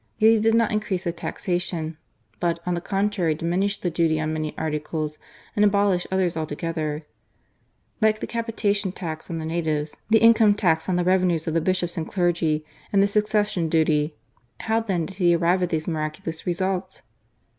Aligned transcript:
Yet 0.17 0.29
he 0.31 0.39
did 0.39 0.55
not 0.55 0.71
increase 0.71 1.03
the 1.03 1.13
taxation, 1.13 1.95
but, 2.39 2.59
on 2.65 2.73
the 2.73 2.81
contrary, 2.81 3.35
diminished 3.35 3.83
the 3.83 3.91
duty 3.91 4.19
on 4.19 4.33
many 4.33 4.57
articles, 4.57 5.19
and 5.55 5.63
abolished 5.63 6.07
others 6.11 6.35
altogether; 6.35 7.05
like 8.01 8.19
the 8.19 8.25
capitation 8.25 8.91
tax 8.93 9.29
on 9.29 9.37
the 9.37 9.45
natives, 9.45 9.95
the 10.09 10.17
income 10.17 10.55
tax 10.55 10.89
on 10.89 10.95
the 10.95 11.03
revenues 11.03 11.45
of 11.45 11.53
the 11.53 11.61
bishops 11.61 11.97
and 11.97 12.07
clergy, 12.07 12.65
and 12.91 13.03
the 13.03 13.07
suc 13.07 13.27
cession 13.27 13.69
duty. 13.69 14.15
How 14.61 14.79
then 14.79 15.05
did 15.05 15.17
he 15.17 15.35
arrive 15.35 15.61
at 15.61 15.69
these 15.69 15.87
miraculous 15.87 16.47
results 16.47 17.03